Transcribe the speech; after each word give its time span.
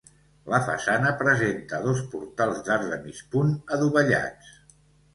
La 0.53 0.59
façana 0.69 1.11
presenta 1.19 1.83
dos 1.85 2.03
portals 2.15 2.65
d'arc 2.71 2.91
de 2.97 3.01
mig 3.07 3.23
punt 3.37 3.57
adovellats. 3.79 4.55